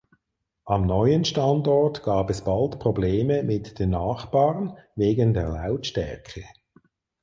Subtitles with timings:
[0.65, 6.43] Am neuen Standort gab es bald Probleme mit den Nachbarn wegen der Lautstärke.